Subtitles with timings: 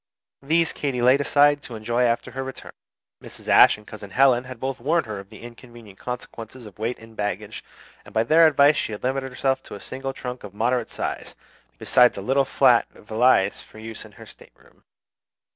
[0.41, 2.71] These Katy laid aside to enjoy after her return.
[3.21, 3.47] Mrs.
[3.47, 7.13] Ashe and Cousin Helen had both warned her of the inconvenient consequences of weight in
[7.13, 7.63] baggage;
[8.03, 11.35] and by their advice she had limited herself to a single trunk of moderate size,
[11.77, 14.85] besides a little flat valise for use in her stateroom.